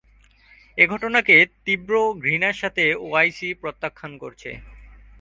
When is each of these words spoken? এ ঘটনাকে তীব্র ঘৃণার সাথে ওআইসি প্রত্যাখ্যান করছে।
এ 0.77 0.85
ঘটনাকে 0.87 1.35
তীব্র 1.65 1.93
ঘৃণার 2.23 2.55
সাথে 2.61 2.83
ওআইসি 3.05 3.49
প্রত্যাখ্যান 3.61 4.11
করছে। 4.23 4.49